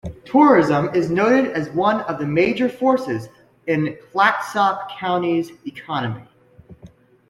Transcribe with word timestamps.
Tourism 0.25 0.89
is 0.95 1.11
noted 1.11 1.51
as 1.51 1.69
one 1.69 2.01
of 2.01 2.17
the 2.17 2.25
major 2.25 2.67
forces 2.67 3.29
in 3.67 3.95
Clatsop 4.11 4.89
County's 4.97 5.51
economy. 5.67 6.23